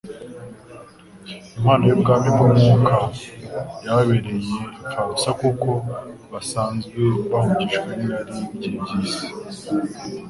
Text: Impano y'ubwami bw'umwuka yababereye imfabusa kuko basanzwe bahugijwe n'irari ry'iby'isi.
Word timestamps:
Impano 1.57 1.83
y'ubwami 1.89 2.27
bw'umwuka 2.35 2.95
yababereye 3.85 4.55
imfabusa 4.79 5.29
kuko 5.41 5.69
basanzwe 6.31 7.01
bahugijwe 7.31 7.89
n'irari 7.97 8.39
ry'iby'isi. 8.55 9.25